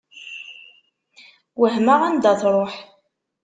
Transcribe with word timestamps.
Wehmeɣ 1.59 2.01
anda 2.07 2.31
tṛuḥ. 2.39 2.73